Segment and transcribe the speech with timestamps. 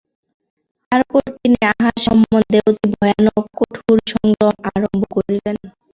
[0.91, 5.57] তারপর তিনি আহার সম্বন্ধে অতি ভয়ানক কঠোর সংযম আরম্ভ করিলেন।